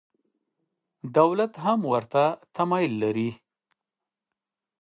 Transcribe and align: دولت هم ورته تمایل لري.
دولت 1.17 1.53
هم 1.63 1.79
ورته 1.91 2.23
تمایل 2.57 2.93
لري. 3.03 3.31